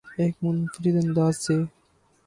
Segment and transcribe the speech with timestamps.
[0.19, 1.57] ایک منفرد انداز سے